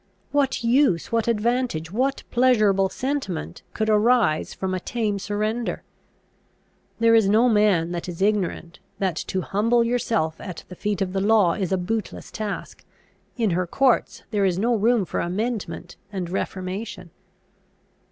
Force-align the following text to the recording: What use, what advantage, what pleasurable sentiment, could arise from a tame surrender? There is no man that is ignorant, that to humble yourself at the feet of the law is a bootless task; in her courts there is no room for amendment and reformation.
What 0.31 0.63
use, 0.63 1.11
what 1.11 1.27
advantage, 1.27 1.91
what 1.91 2.23
pleasurable 2.31 2.89
sentiment, 2.89 3.61
could 3.75 3.87
arise 3.87 4.51
from 4.51 4.73
a 4.73 4.79
tame 4.79 5.19
surrender? 5.19 5.83
There 6.97 7.13
is 7.13 7.29
no 7.29 7.47
man 7.47 7.91
that 7.91 8.09
is 8.09 8.19
ignorant, 8.19 8.79
that 8.97 9.15
to 9.17 9.41
humble 9.41 9.83
yourself 9.83 10.37
at 10.41 10.63
the 10.69 10.75
feet 10.75 11.03
of 11.03 11.13
the 11.13 11.21
law 11.21 11.53
is 11.53 11.71
a 11.71 11.77
bootless 11.77 12.31
task; 12.31 12.83
in 13.37 13.51
her 13.51 13.67
courts 13.67 14.23
there 14.31 14.43
is 14.43 14.57
no 14.57 14.73
room 14.75 15.05
for 15.05 15.19
amendment 15.19 15.97
and 16.11 16.31
reformation. 16.31 17.11